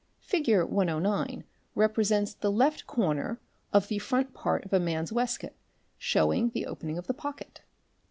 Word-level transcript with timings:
Fig. 0.19 0.47
109 0.63 1.43
represents 1.75 2.33
the 2.33 2.51
left 2.51 2.87
corner 2.87 3.39
Yfy 3.71 3.77
of 3.77 3.87
the 3.87 3.99
front 3.99 4.33
part 4.33 4.65
of 4.65 4.73
a 4.73 4.79
man's 4.79 5.13
waistcoat 5.13 5.53
showing 5.99 6.49
j 6.49 6.53
the 6.59 6.65
opening 6.65 6.97
of 6.97 7.05
the 7.05 7.13
pocket. 7.13 7.61